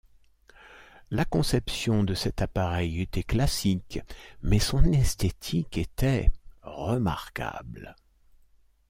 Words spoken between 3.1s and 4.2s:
classique,